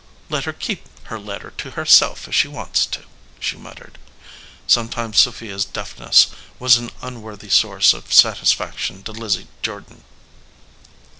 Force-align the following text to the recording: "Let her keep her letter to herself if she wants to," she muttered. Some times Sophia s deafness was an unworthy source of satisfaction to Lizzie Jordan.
"Let 0.31 0.45
her 0.45 0.51
keep 0.53 0.85
her 1.09 1.19
letter 1.19 1.51
to 1.57 1.69
herself 1.77 2.27
if 2.27 2.33
she 2.33 2.47
wants 2.47 2.87
to," 2.87 3.03
she 3.39 3.55
muttered. 3.55 3.99
Some 4.65 4.89
times 4.89 5.19
Sophia 5.19 5.53
s 5.53 5.63
deafness 5.63 6.29
was 6.57 6.77
an 6.77 6.89
unworthy 7.03 7.49
source 7.49 7.93
of 7.93 8.11
satisfaction 8.11 9.03
to 9.03 9.11
Lizzie 9.11 9.47
Jordan. 9.61 10.03